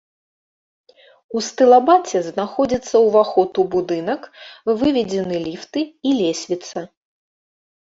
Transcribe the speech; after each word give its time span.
У 1.39 1.43
стылабаце 1.47 2.17
знаходзіцца 2.29 2.95
ўваход 3.05 3.51
у 3.65 3.67
будынак, 3.77 4.21
выведзены 4.73 5.35
ліфты 5.47 5.79
і 6.07 6.19
лесвіца. 6.25 6.79